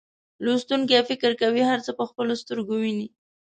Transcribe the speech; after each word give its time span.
لوستونکي 0.45 0.97
فکر 1.09 1.31
کوي 1.41 1.63
هر 1.69 1.79
څه 1.85 1.91
په 1.97 2.03
خپلو 2.09 2.33
سترګو 2.41 2.75
ویني. 2.81 3.07